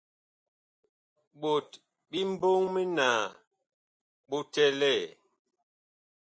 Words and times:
Ɓot 1.41 1.69
bi 2.09 2.19
mbɔŋ 2.31 2.61
minaa 2.73 3.23
bu 4.27 4.37
bi 4.41 4.47
tɛlɛɛ. 4.53 5.03